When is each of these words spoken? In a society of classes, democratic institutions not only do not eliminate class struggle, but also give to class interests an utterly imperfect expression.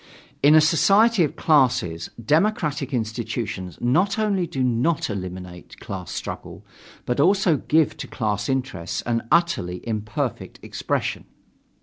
In 0.41 0.55
a 0.55 0.61
society 0.61 1.23
of 1.23 1.35
classes, 1.35 2.09
democratic 2.19 2.91
institutions 2.91 3.77
not 3.79 4.17
only 4.17 4.47
do 4.47 4.63
not 4.63 5.11
eliminate 5.11 5.79
class 5.79 6.09
struggle, 6.11 6.65
but 7.05 7.19
also 7.19 7.57
give 7.57 7.97
to 7.97 8.07
class 8.07 8.49
interests 8.49 9.03
an 9.03 9.21
utterly 9.31 9.87
imperfect 9.87 10.57
expression. 10.63 11.25